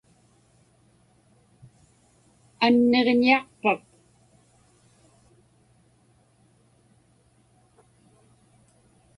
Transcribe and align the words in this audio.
Anniġñiaqpak? 2.65 3.81